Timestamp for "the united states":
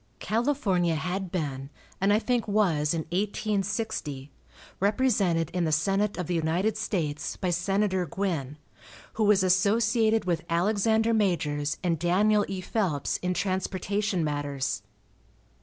6.25-7.37